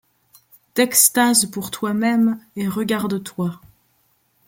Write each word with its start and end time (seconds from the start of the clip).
D’extase 0.73 1.45
pour 1.45 1.69
toi-même, 1.69 2.39
et 2.55 2.67
regarde-toi. 2.67 3.61